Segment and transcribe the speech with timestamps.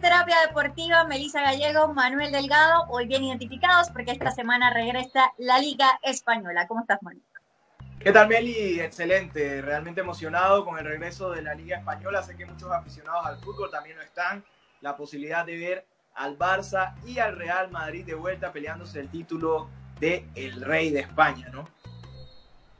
[0.00, 5.98] Terapia Deportiva, Melissa Gallego, Manuel Delgado, hoy bien identificados porque esta semana regresa la Liga
[6.02, 6.66] Española.
[6.66, 7.22] ¿Cómo estás, Manuel?
[7.98, 8.80] ¿Qué tal, Meli?
[8.80, 12.22] Excelente, realmente emocionado con el regreso de la Liga Española.
[12.22, 14.42] Sé que muchos aficionados al fútbol también lo están.
[14.80, 19.68] La posibilidad de ver al Barça y al Real Madrid de vuelta peleándose el título
[20.00, 21.68] de el Rey de España, ¿no?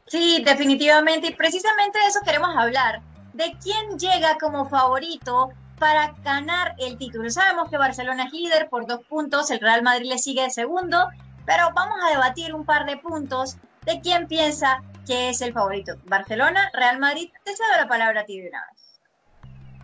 [0.07, 3.03] Sí, definitivamente, y precisamente de eso queremos hablar,
[3.35, 7.29] de quién llega como favorito para ganar el título.
[7.31, 11.09] Sabemos que Barcelona es líder por dos puntos, el Real Madrid le sigue de segundo,
[11.47, 13.57] pero vamos a debatir un par de puntos
[13.87, 15.95] de quién piensa que es el favorito.
[16.05, 19.01] Barcelona, Real Madrid, te cedo la palabra a ti de una vez.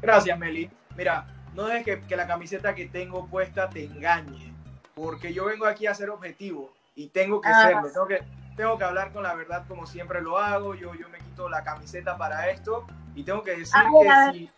[0.03, 0.71] Gracias, Meli.
[0.97, 4.53] Mira, no dejes que, que la camiseta que tengo puesta te engañe,
[4.95, 7.63] porque yo vengo aquí a ser objetivo y tengo que Ah.
[7.63, 7.91] serlo.
[7.91, 8.23] Tengo que,
[8.55, 10.75] tengo que hablar con la verdad como siempre lo hago.
[10.75, 13.73] Yo, yo me quito la camiseta para esto y tengo que decir
[14.03, 14.51] que si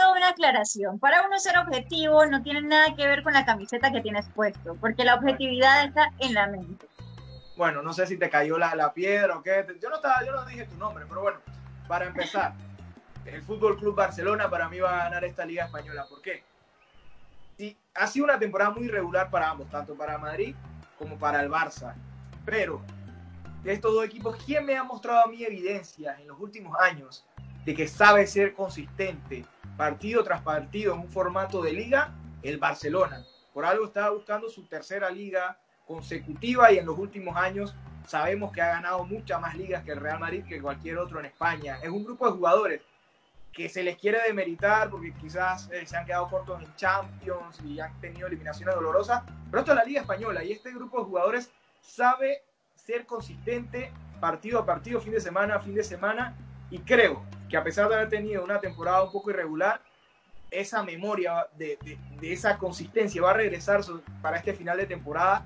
[0.00, 0.98] toda una aclaración.
[0.98, 4.74] Para uno ser objetivo no tiene nada que ver con la camiseta que tienes puesto,
[4.80, 6.86] porque la objetividad está en la mente.
[7.56, 9.66] bueno, no sé si te cayó la, la piedra o qué.
[9.80, 11.38] Yo no, estaba, yo no dije tu nombre, pero bueno,
[11.86, 12.54] para empezar,
[13.26, 16.06] el Fútbol Club Barcelona para mí va a ganar esta Liga Española.
[16.08, 16.42] ¿Por qué?
[17.58, 20.54] Sí, ha sido una temporada muy regular para ambos, tanto para Madrid
[20.98, 21.94] como para el Barça.
[22.46, 22.80] Pero
[23.62, 27.26] de estos dos equipos, ¿quién me ha mostrado a mí evidencias en los últimos años
[27.66, 29.44] de que sabe ser consistente
[29.76, 32.12] partido tras partido en un formato de liga?
[32.42, 33.24] El Barcelona.
[33.52, 37.74] Por algo estaba buscando su tercera liga consecutiva y en los últimos años
[38.06, 41.26] sabemos que ha ganado muchas más ligas que el Real Madrid que cualquier otro en
[41.26, 41.78] España.
[41.82, 42.82] Es un grupo de jugadores
[43.52, 47.80] que se les quiere demeritar porque quizás eh, se han quedado cortos en Champions y
[47.80, 51.50] han tenido eliminaciones dolorosas, pero esto es la Liga Española y este grupo de jugadores
[51.80, 52.42] sabe
[52.76, 56.36] ser consistente partido a partido, fin de semana a fin de semana
[56.70, 59.82] y creo que a pesar de haber tenido una temporada un poco irregular,
[60.50, 61.78] esa memoria de,
[62.22, 63.82] esa consistencia va a regresar
[64.22, 65.44] para este final de temporada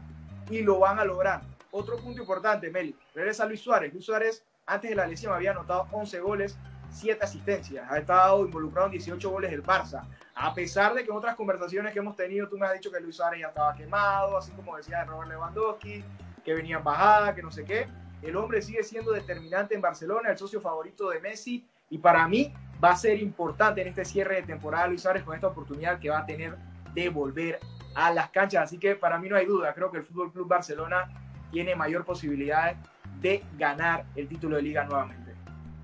[0.49, 1.43] y lo van a lograr.
[1.71, 3.93] Otro punto importante, Meli, regresa Luis Suárez.
[3.93, 6.57] Luis Suárez antes de la lesión había anotado 11 goles,
[6.91, 7.91] 7 asistencias.
[7.91, 10.07] Ha estado involucrado en 18 goles del Barça.
[10.35, 13.01] A pesar de que en otras conversaciones que hemos tenido, tú me has dicho que
[13.01, 16.05] Luis Suárez ya estaba quemado, así como decía de Robert Lewandowski,
[16.45, 17.89] que venía en bajada, que no sé qué.
[18.23, 22.53] El hombre sigue siendo determinante en Barcelona, el socio favorito de Messi, y para mí
[22.83, 26.11] va a ser importante en este cierre de temporada Luis Suárez con esta oportunidad que
[26.11, 26.57] va a tener
[26.93, 27.61] de volver
[27.95, 28.65] a las canchas.
[28.65, 31.09] Así que para mí no hay duda, creo que el Fútbol Club Barcelona
[31.51, 32.75] tiene mayor posibilidad
[33.21, 35.35] de ganar el título de liga nuevamente.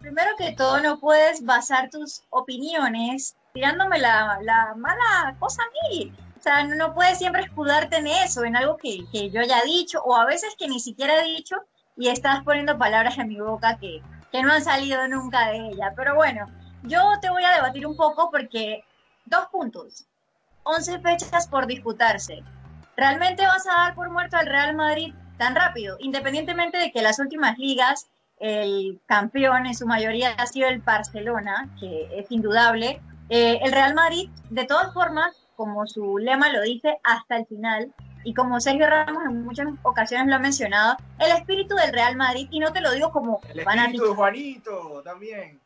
[0.00, 6.12] Primero que todo, no puedes basar tus opiniones tirándome la, la mala cosa a mí.
[6.39, 10.03] O sea, no, puedes siempre escudarte en eso, en algo que, que yo haya dicho,
[10.03, 11.56] o a veces que ni siquiera he dicho,
[11.97, 14.00] y estás poniendo palabras en mi boca que,
[14.32, 15.92] que no han salido nunca de ella.
[15.96, 16.46] Pero bueno,
[16.82, 18.84] yo te voy a debatir un poco porque
[19.24, 20.06] dos puntos.
[20.62, 22.42] 11 fechas por disputarse.
[22.96, 25.96] ¿Realmente vas a dar por muerto al Real Madrid tan rápido?
[26.00, 28.08] Independientemente de que las últimas ligas,
[28.38, 33.00] el campeón en su mayoría ha sido el Barcelona, que es indudable.
[33.30, 37.92] Eh, el Real Madrid, de todas formas, como su lema lo dice, hasta el final,
[38.25, 42.48] y como Sergio Ramos en muchas ocasiones lo ha mencionado, el espíritu del Real Madrid,
[42.50, 45.60] y no te lo digo como El fanático, espíritu de Juanito también.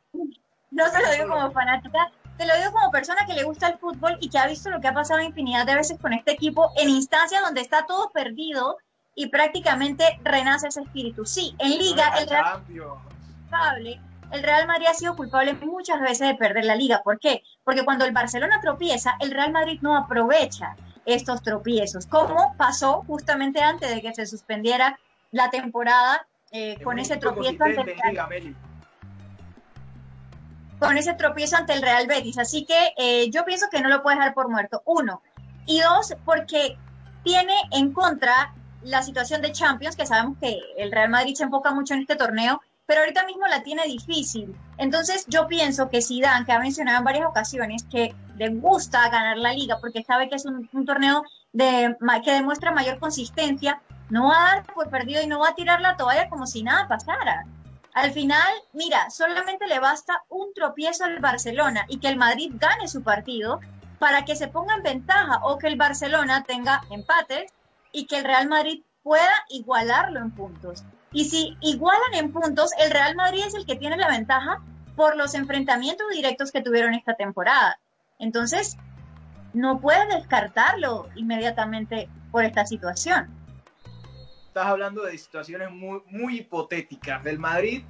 [0.71, 3.79] no te lo digo como fanática, te lo digo como persona que le gusta el
[3.79, 6.71] fútbol y que ha visto lo que ha pasado infinidad de veces con este equipo
[6.77, 8.77] en instancias donde está todo perdido
[9.15, 11.25] y prácticamente renace ese espíritu.
[11.25, 14.01] Sí, en liga el Real culpable,
[14.33, 17.03] el Real Madrid ha sido culpable muchas veces de perder la liga.
[17.05, 17.43] ¿Por qué?
[17.63, 20.77] Porque cuando el Barcelona tropieza, el Real Madrid no aprovecha
[21.07, 24.99] estos tropiezos, como pasó justamente antes de que se suspendiera
[25.31, 28.29] la temporada eh, Es con ese tropiezo ante el Real Liga,
[30.79, 32.39] con ese tropiezo ante el Real Betis.
[32.39, 34.83] Así que eh, yo pienso que no lo puedes dar por muerto.
[34.85, 35.23] Uno.
[35.67, 36.77] Y dos, porque
[37.25, 41.73] tiene en contra la situación de Champions, que sabemos que el Real Madrid se enfoca
[41.73, 44.55] mucho en este torneo, pero ahorita mismo la tiene difícil.
[44.79, 49.39] Entonces yo pienso que Zidane, que ha mencionado en varias ocasiones que le gusta ganar
[49.39, 51.23] la liga porque sabe que es un, torneo
[51.53, 55.55] de, que demuestra mayor consistencia, no va a dar por perdido y no va a
[55.55, 57.47] tirar la toalla como si nada pasara.
[57.95, 62.89] Al final, mira, solamente le basta un tropiezo al Barcelona y que el Madrid gane
[62.89, 63.61] su partido
[64.01, 67.47] para que se ponga en ventaja o que el Barcelona tenga empate
[67.93, 70.83] y que el Real Madrid pueda igualarlo en puntos.
[71.15, 74.61] Y si igualan en puntos, el Real Madrid es el que tiene la ventaja
[74.95, 77.79] por los enfrentamientos directos que tuvieron esta temporada.
[78.19, 78.77] Entonces,
[79.55, 83.45] no puedes descartarlo inmediatamente por esta situación
[84.55, 87.83] estás hablando de situaciones muy, muy hipotéticas del Madrid,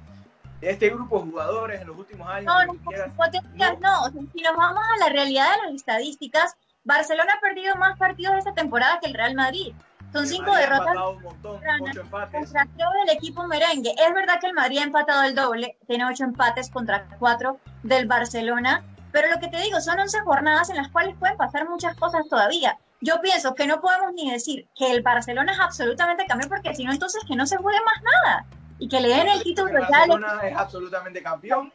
[0.61, 2.45] este grupo de jugadores en los últimos años.
[2.45, 4.27] No, no, hipotéticas no.
[4.33, 8.55] si nos vamos a la realidad de las estadísticas, Barcelona ha perdido más partidos esta
[8.55, 9.75] temporada que el Real Madrid.
[10.15, 12.51] Son cinco derrotas un montón, ocho empates.
[12.51, 12.67] contra
[13.03, 13.93] el equipo merengue.
[13.97, 18.07] Es verdad que el Madrid ha empatado el doble, tiene ocho empates contra cuatro del
[18.07, 21.95] Barcelona, pero lo que te digo, son once jornadas en las cuales pueden pasar muchas
[21.97, 26.49] cosas todavía yo pienso que no podemos ni decir que el Barcelona es absolutamente campeón,
[26.49, 28.45] porque si no, entonces que no se juegue más nada
[28.79, 29.77] y que le den el título.
[29.77, 31.71] El Barcelona es absolutamente campeón,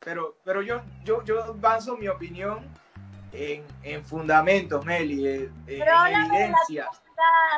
[0.00, 2.66] pero, pero yo, yo, yo avanzo mi opinión
[3.32, 6.88] en, en fundamentos, Meli, en, evidencias.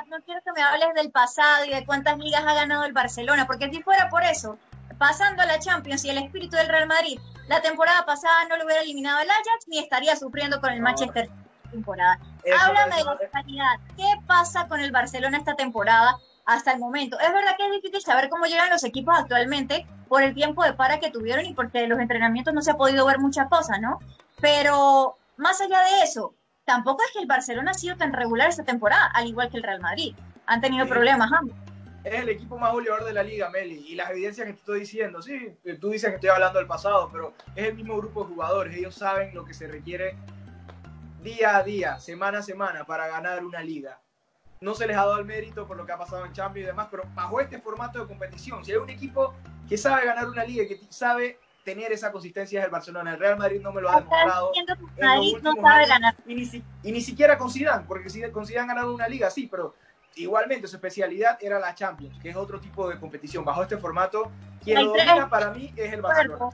[0.09, 3.47] No quiero que me hables del pasado y de cuántas ligas ha ganado el Barcelona,
[3.47, 4.59] porque si fuera por eso,
[4.99, 7.19] pasando a la Champions y el espíritu del Real Madrid,
[7.49, 11.29] la temporada pasada no lo hubiera eliminado el Ajax ni estaría sufriendo con el Manchester
[11.71, 12.19] temporada.
[12.61, 13.77] Háblame de la calidad.
[13.97, 17.19] ¿Qué pasa con el Barcelona esta temporada hasta el momento?
[17.21, 20.73] Es verdad que es difícil saber cómo llegan los equipos actualmente por el tiempo de
[20.73, 24.01] para que tuvieron y porque los entrenamientos no se ha podido ver muchas cosas, ¿no?
[24.41, 26.35] Pero más allá de eso,
[26.71, 29.65] tampoco es que el Barcelona ha sido tan regular esta temporada, al igual que el
[29.65, 30.15] Real Madrid.
[30.47, 31.57] Han tenido problemas ambos.
[32.05, 33.85] Es el equipo más goleador de la liga, Meli.
[33.89, 37.11] Y las evidencias que te estoy diciendo, sí, tú dices que estoy hablando del pasado,
[37.13, 38.77] pero es el mismo grupo de jugadores.
[38.77, 40.17] Ellos saben lo que se requiere
[41.25, 44.01] día a día, semana a semana para ganar una liga.
[44.61, 46.67] No se les ha dado el mérito por lo que ha pasado en Champions y
[46.69, 49.35] demás, pero bajo este formato de competición, si hay un equipo
[49.69, 53.13] que sabe ganar una liga, que sabe tener esa consistencia es el Barcelona.
[53.13, 54.53] El Real Madrid no me lo ha demostrado.
[55.43, 56.15] no sabe ganar.
[56.27, 59.75] Y, ni, y ni, siquiera con Zidane, porque con Zidane ganaron una liga, sí, pero
[60.17, 63.45] igualmente su especialidad era la Champions, que es otro tipo de competición.
[63.45, 64.31] Bajo este formato,
[64.63, 66.51] quien lo domina para mí es el Barcelona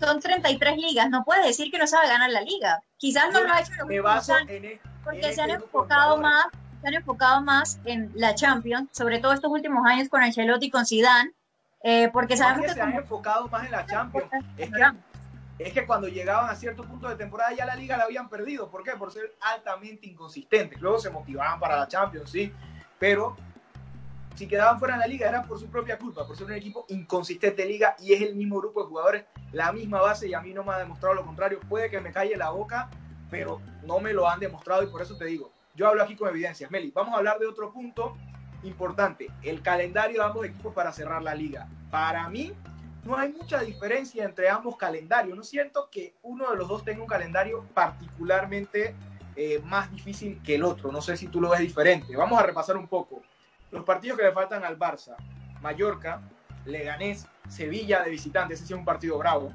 [0.00, 2.80] son 33 ligas, no puedes decir que no sabe ganar la liga.
[2.96, 6.46] Quizás no lo ha hecho en los e- porque se han enfocado más,
[6.80, 10.70] se han enfocado más en la Champions, sobre todo estos últimos años con Ancelotti y
[10.70, 11.32] con Zidane,
[11.86, 14.26] eh, porque sabemos que, se han enfocado más en la Champions.
[14.56, 14.82] Es que,
[15.58, 18.70] es que cuando llegaban a cierto punto de temporada ya la liga la habían perdido.
[18.70, 18.92] ¿Por qué?
[18.92, 20.80] Por ser altamente inconsistentes.
[20.80, 22.50] Luego se motivaban para la Champions, sí,
[22.98, 23.36] pero
[24.34, 26.86] si quedaban fuera de la liga era por su propia culpa, por ser un equipo
[26.88, 30.40] inconsistente de liga y es el mismo grupo de jugadores, la misma base y a
[30.40, 31.60] mí no me ha demostrado lo contrario.
[31.68, 32.88] Puede que me calle la boca,
[33.30, 36.30] pero no me lo han demostrado y por eso te digo, yo hablo aquí con
[36.30, 36.70] evidencias.
[36.70, 38.16] Meli, vamos a hablar de otro punto
[38.64, 41.68] importante, el calendario de ambos equipos para cerrar la liga.
[41.90, 42.52] Para mí
[43.04, 45.36] no hay mucha diferencia entre ambos calendarios.
[45.36, 48.94] No siento que uno de los dos tenga un calendario particularmente
[49.36, 50.90] eh, más difícil que el otro.
[50.90, 52.16] No sé si tú lo ves diferente.
[52.16, 53.22] Vamos a repasar un poco.
[53.70, 55.16] Los partidos que le faltan al Barça,
[55.60, 56.22] Mallorca,
[56.64, 59.52] Leganés, Sevilla de visitante, ese es un partido bravo.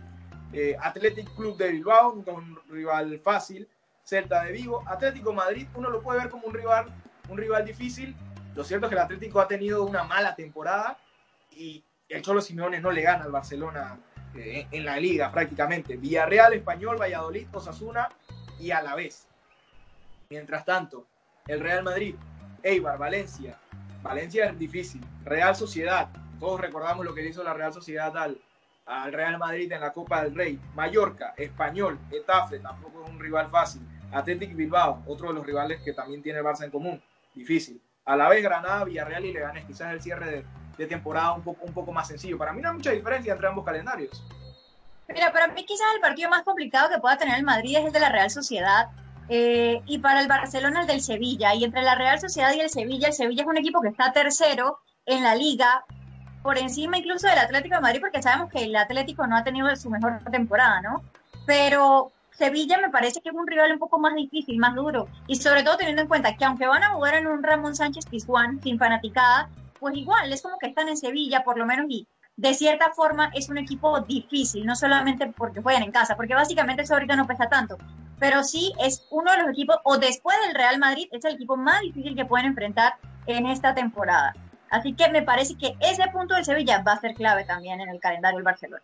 [0.51, 3.67] Eh, Athletic Club de Bilbao, un rival fácil.
[4.03, 6.87] Celta de Vigo, Atlético Madrid, uno lo puede ver como un rival,
[7.29, 8.15] un rival difícil.
[8.59, 10.97] Lo cierto es que el Atlético ha tenido una mala temporada
[11.55, 13.97] y el Cholo Simeone no le gana al Barcelona
[14.35, 15.95] eh, en la liga prácticamente.
[15.95, 18.09] Villarreal, Español, Valladolid, Osasuna
[18.59, 19.29] y a la vez.
[20.29, 21.07] Mientras tanto,
[21.47, 22.15] el Real Madrid,
[22.61, 23.57] Eibar, Valencia,
[24.03, 25.01] Valencia es difícil.
[25.23, 28.41] Real Sociedad, todos recordamos lo que hizo la Real Sociedad al,
[28.87, 30.59] al Real Madrid en la Copa del Rey.
[30.75, 33.83] Mallorca, Español, Etafe, tampoco es un rival fácil.
[34.11, 37.01] Athletic Bilbao, otro de los rivales que también tiene Barça en común,
[37.33, 37.81] difícil.
[38.09, 40.45] A la vez Granada, Villarreal y Leganés, quizás el cierre de,
[40.79, 42.39] de temporada un poco, un poco más sencillo.
[42.39, 44.23] Para mí no hay mucha diferencia entre ambos calendarios.
[45.07, 47.91] Mira, para mí quizás el partido más complicado que pueda tener el Madrid es el
[47.91, 48.89] de la Real Sociedad,
[49.29, 51.53] eh, y para el Barcelona el del Sevilla.
[51.53, 54.11] Y entre la Real Sociedad y el Sevilla, el Sevilla es un equipo que está
[54.11, 55.85] tercero en la liga,
[56.41, 59.75] por encima incluso del Atlético de Madrid, porque sabemos que el Atlético no ha tenido
[59.75, 61.03] su mejor temporada, ¿no?
[61.45, 65.09] Pero Sevilla me parece que es un rival un poco más difícil, más duro.
[65.27, 68.05] Y sobre todo teniendo en cuenta que aunque van a jugar en un Ramón Sánchez
[68.05, 72.07] Pizjuán sin fanaticada, pues igual es como que están en Sevilla, por lo menos, y
[72.37, 76.83] de cierta forma es un equipo difícil, no solamente porque juegan en casa, porque básicamente
[76.83, 77.77] eso ahorita no pesa tanto,
[78.19, 81.57] pero sí es uno de los equipos, o después del Real Madrid, es el equipo
[81.57, 82.93] más difícil que pueden enfrentar
[83.25, 84.33] en esta temporada.
[84.69, 87.89] Así que me parece que ese punto de Sevilla va a ser clave también en
[87.89, 88.83] el calendario del Barcelona.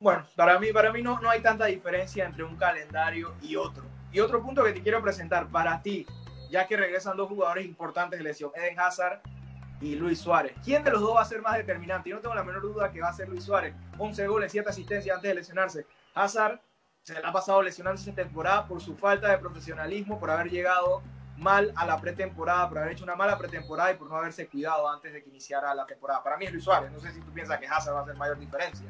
[0.00, 3.84] Bueno, para mí, para mí no, no hay tanta diferencia entre un calendario y otro.
[4.10, 6.06] Y otro punto que te quiero presentar para ti,
[6.48, 9.20] ya que regresan dos jugadores importantes de lesión, Eden Hazard
[9.78, 10.54] y Luis Suárez.
[10.64, 12.08] ¿Quién de los dos va a ser más determinante?
[12.08, 13.74] Yo no tengo la menor duda que va a ser Luis Suárez.
[13.98, 15.86] 11 goles, 7 asistencias antes de lesionarse.
[16.14, 16.62] Hazard
[17.02, 21.02] se le ha pasado lesionándose esta temporada por su falta de profesionalismo, por haber llegado
[21.36, 24.88] mal a la pretemporada, por haber hecho una mala pretemporada y por no haberse cuidado
[24.88, 26.22] antes de que iniciara la temporada.
[26.22, 26.90] Para mí es Luis Suárez.
[26.90, 28.88] No sé si tú piensas que Hazard va a hacer mayor diferencia.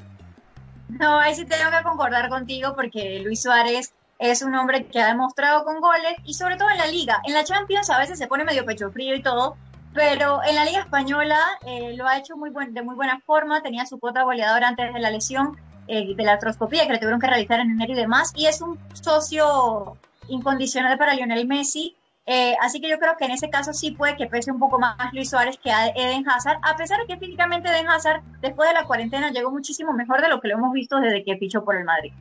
[0.99, 5.07] No, ahí sí tengo que concordar contigo porque Luis Suárez es un hombre que ha
[5.07, 7.23] demostrado con goles y sobre todo en la liga.
[7.25, 9.57] En la Champions a veces se pone medio pecho frío y todo,
[9.95, 13.63] pero en la Liga Española eh, lo ha hecho muy buen, de muy buena forma,
[13.63, 15.57] tenía su cuota goleadora antes de la lesión
[15.89, 18.61] eh, de la artroscopía que le tuvieron que realizar en enero y demás, y es
[18.61, 19.97] un socio
[20.29, 24.17] incondicional para Lionel Messi, eh, así que yo creo que en ese caso sí puede
[24.17, 27.19] que pese un poco más Luis Suárez que a Eden Hazard, a pesar de que
[27.19, 30.73] físicamente Eden Hazard después de la cuarentena llegó muchísimo mejor de lo que lo hemos
[30.73, 32.13] visto desde que fichó por el Madrid.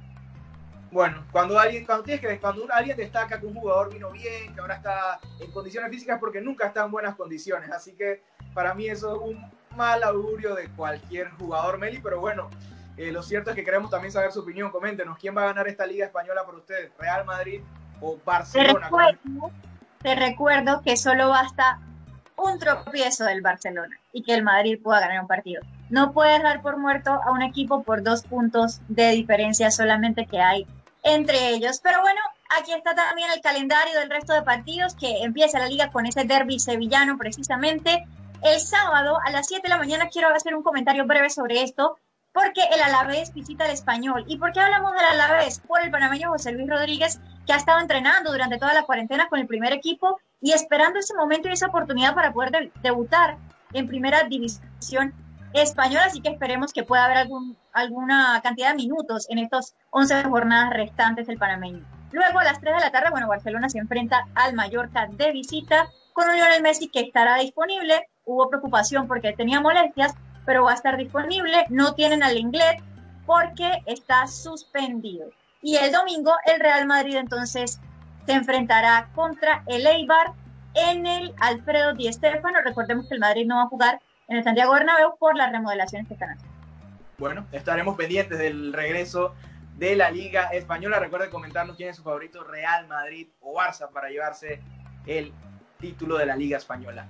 [0.91, 4.59] Bueno, cuando alguien, cuando tienes que, cuando alguien destaca que un jugador vino bien, que
[4.59, 7.69] ahora está en condiciones físicas, porque nunca está en buenas condiciones.
[7.71, 8.23] Así que
[8.55, 11.99] para mí eso es un mal augurio de cualquier jugador, Meli.
[12.01, 12.49] Pero bueno,
[12.97, 14.71] eh, lo cierto es que queremos también saber su opinión.
[14.71, 16.91] Coméntenos, ¿quién va a ganar esta Liga Española por ustedes?
[16.97, 17.61] ¿Real Madrid
[18.01, 18.89] o Barcelona?
[20.01, 21.79] Te recuerdo que solo basta
[22.37, 25.61] un tropiezo del Barcelona y que el Madrid pueda ganar un partido.
[25.89, 30.39] No puedes dar por muerto a un equipo por dos puntos de diferencia solamente que
[30.39, 30.65] hay
[31.03, 31.81] entre ellos.
[31.83, 32.21] Pero bueno,
[32.57, 36.23] aquí está también el calendario del resto de partidos que empieza la liga con ese
[36.23, 38.05] derby sevillano precisamente.
[38.41, 41.97] El sábado a las 7 de la mañana quiero hacer un comentario breve sobre esto,
[42.31, 44.23] porque el Alavés visita al Español.
[44.27, 45.59] ¿Y por qué hablamos del Alavés?
[45.59, 49.39] Por el panameño José Luis Rodríguez, que ha estado entrenando durante toda la cuarentena con
[49.39, 53.37] el primer equipo y esperando ese momento y esa oportunidad para poder debutar
[53.73, 55.15] en primera división
[55.53, 60.25] española, así que esperemos que pueda haber algún, alguna cantidad de minutos en estas 11
[60.25, 61.83] jornadas restantes del panameño.
[62.11, 65.87] Luego a las 3 de la tarde, bueno, Barcelona se enfrenta al Mallorca de visita
[66.13, 68.09] con un Lionel Messi que estará disponible.
[68.25, 70.13] Hubo preocupación porque tenía molestias,
[70.45, 71.65] pero va a estar disponible.
[71.69, 72.75] No tienen al inglés
[73.25, 75.31] porque está suspendido.
[75.61, 77.79] Y el domingo el Real Madrid entonces
[78.25, 80.33] se enfrentará contra el Eibar
[80.73, 82.61] en el Alfredo Di Stéfano.
[82.63, 86.07] Recordemos que el Madrid no va a jugar en el Santiago Bernabéu por las remodelaciones
[86.07, 86.55] que están haciendo.
[87.17, 89.35] Bueno, estaremos pendientes del regreso
[89.75, 90.99] de la Liga Española.
[90.99, 94.61] Recuerden comentarnos quién es su favorito, Real Madrid o Barça, para llevarse
[95.05, 95.33] el
[95.79, 97.07] título de la Liga Española.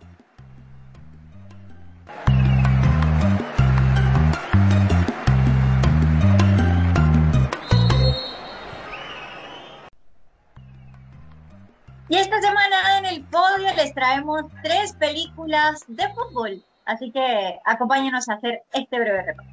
[12.10, 16.64] Y esta semana en el podio les traemos tres películas de fútbol.
[16.86, 19.50] Así que acompáñenos a hacer este breve repaso.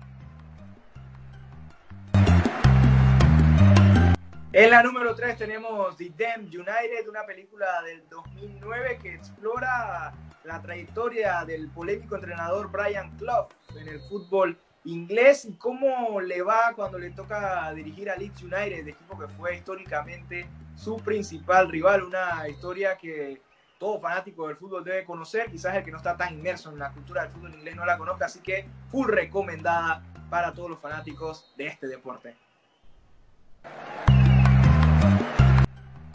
[4.54, 10.62] En la número 3 tenemos The Damned United, una película del 2009 que explora la
[10.62, 13.48] trayectoria del polémico entrenador Brian Clough
[13.78, 18.88] en el fútbol inglés y cómo le va cuando le toca dirigir a Leeds United,
[18.88, 20.46] equipo que fue históricamente
[20.76, 23.40] su principal rival, una historia que
[23.78, 26.92] todo fanático del fútbol debe conocer, quizás el que no está tan inmerso en la
[26.92, 31.52] cultura del fútbol inglés no la conozca, así que full recomendada para todos los fanáticos
[31.56, 32.37] de este deporte.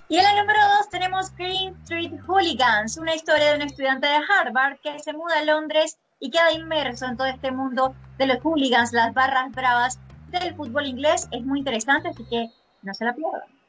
[0.09, 4.19] Y en la número 2 tenemos Green Street Hooligans, una historia de un estudiante de
[4.29, 8.37] Harvard que se muda a Londres y queda inmerso en todo este mundo de los
[8.43, 11.29] hooligans, las barras bravas del fútbol inglés.
[11.31, 12.49] Es muy interesante, así que
[12.81, 13.60] no se la pierdan.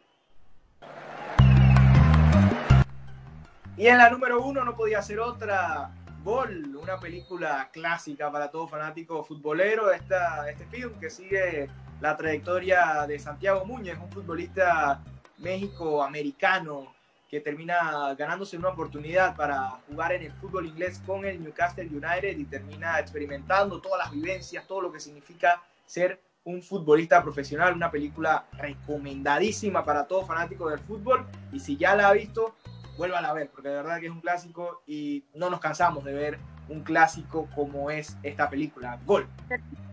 [3.77, 5.91] Y en la número uno no podía ser otra,
[6.25, 9.91] Gol, una película clásica para todo fanático futbolero.
[9.91, 11.69] Esta, este film que sigue
[12.01, 15.03] la trayectoria de Santiago Muñez, un futbolista
[15.39, 16.95] méxico-americano
[17.29, 22.37] que termina ganándose una oportunidad para jugar en el fútbol inglés con el Newcastle United
[22.39, 27.91] y termina experimentando todas las vivencias, todo lo que significa ser un futbolista profesional, una
[27.91, 32.55] película recomendadísima para todo fanático del fútbol y si ya la ha visto,
[32.97, 36.13] vuelvan a ver, porque de verdad que es un clásico y no nos cansamos de
[36.13, 39.29] ver un clásico como es esta película, Gol.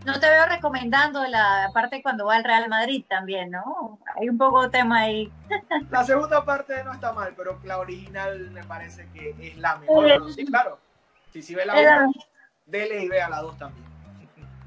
[0.06, 4.00] No te veo recomendando la parte cuando va al Real Madrid también, ¿no?
[4.16, 5.32] Hay un poco de tema ahí.
[5.90, 10.32] La segunda parte no está mal, pero la original me parece que es la mejor.
[10.34, 10.80] sí, claro.
[11.32, 11.74] Si, si ve la
[12.06, 12.12] 1,
[12.66, 13.90] dele y vea la 2 también.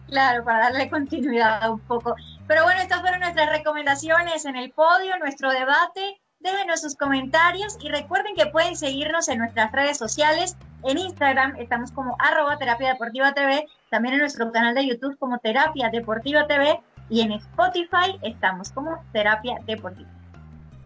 [0.07, 2.15] Claro, para darle continuidad un poco.
[2.47, 7.89] Pero bueno, estas fueron nuestras recomendaciones en el podio, nuestro debate déjenos sus comentarios y
[7.89, 10.57] recuerden que pueden seguirnos en nuestras redes sociales.
[10.85, 15.39] En Instagram estamos como arroba terapia deportiva TV, también en nuestro canal de YouTube como
[15.39, 20.11] terapia deportiva TV y en Spotify estamos como terapia deportiva.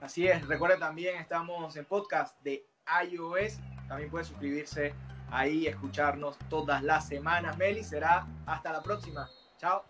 [0.01, 2.65] Así es, recuerden también estamos en podcast de
[3.11, 3.59] iOS.
[3.89, 4.95] También puede suscribirse
[5.31, 7.57] ahí, escucharnos todas las semanas.
[7.57, 9.29] Meli, será hasta la próxima.
[9.59, 9.85] Chao.